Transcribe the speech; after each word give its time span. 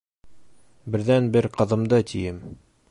Берҙән-бер 0.95 1.49
ҡыҙымды, 1.59 2.05
тием. 2.15 2.43